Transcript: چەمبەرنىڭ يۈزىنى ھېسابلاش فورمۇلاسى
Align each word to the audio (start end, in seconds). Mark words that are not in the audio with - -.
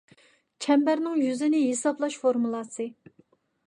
چەمبەرنىڭ 0.67 1.21
يۈزىنى 1.25 1.61
ھېسابلاش 1.69 2.19
فورمۇلاسى 2.25 2.93